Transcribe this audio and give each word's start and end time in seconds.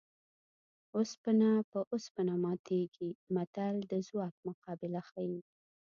اوسپنه 0.97 1.49
په 1.71 1.79
اوسپنه 1.93 2.33
ماتېږي 2.45 3.09
متل 3.35 3.75
د 3.91 3.93
ځواک 4.07 4.35
مقابله 4.47 5.01
ښيي 5.09 5.39